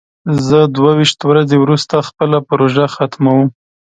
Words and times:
زه 0.47 0.59
دوه 0.75 0.91
ویشت 0.97 1.19
ورځې 1.29 1.57
وروسته 1.59 2.05
خپله 2.09 2.37
پروژه 2.49 2.85
ختموم. 2.95 3.47